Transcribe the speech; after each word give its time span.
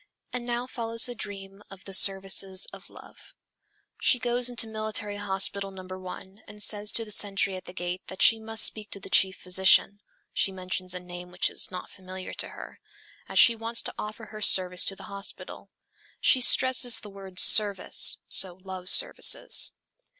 And 0.33 0.47
now 0.47 0.65
follows 0.65 1.05
the 1.05 1.13
dreams 1.13 1.61
of 1.69 1.83
the 1.85 1.93
"services 1.93 2.65
of 2.73 2.89
love." 2.89 3.35
"She 3.99 4.17
goes 4.17 4.49
into 4.49 4.65
Military 4.65 5.17
Hospital 5.17 5.69
No. 5.69 5.83
1, 5.83 6.41
and 6.47 6.63
says 6.63 6.91
to 6.93 7.05
the 7.05 7.11
sentry 7.11 7.55
at 7.55 7.65
the 7.65 7.71
gate, 7.71 8.01
that 8.07 8.23
she 8.23 8.39
must 8.39 8.63
speak 8.65 8.89
to 8.93 8.99
the 8.99 9.11
chief 9.11 9.37
physician... 9.37 9.99
(she 10.33 10.51
mentions 10.51 10.95
a 10.95 10.99
name 10.99 11.29
which 11.29 11.51
is 11.51 11.69
not 11.69 11.91
familiar 11.91 12.33
to 12.33 12.49
her), 12.49 12.79
as 13.29 13.37
she 13.37 13.55
wants 13.55 13.83
to 13.83 13.93
offer 13.95 14.25
her 14.25 14.41
service 14.41 14.85
to 14.85 14.95
the 14.95 15.03
hospital. 15.03 15.69
She 16.19 16.41
stresses 16.41 16.99
the 16.99 17.11
word 17.11 17.37
'service,' 17.37 18.17
so 18.27 18.57
love 18.63 18.89
services. 18.89 19.73